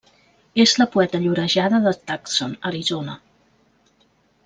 [0.63, 3.19] És la poeta llorejada de Tucson, Arizona.